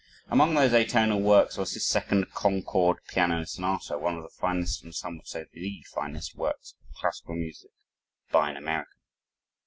Among 0.29 0.55
those 0.55 0.71
atonal 0.71 1.21
works 1.21 1.57
was 1.59 1.73
his 1.75 1.85
second, 1.85 2.31
"Concord" 2.33 2.97
piano 3.07 3.45
sonata, 3.45 3.99
one 3.99 4.17
of 4.17 4.23
the 4.23 4.29
finest, 4.29 4.83
and 4.83 4.95
some 4.95 5.17
would 5.17 5.27
say 5.27 5.45
the 5.53 5.83
finest, 5.93 6.33
works 6.35 6.73
of 6.89 6.95
classical 6.95 7.35
music 7.35 7.69
by 8.31 8.49
an 8.49 8.57
American. 8.57 8.97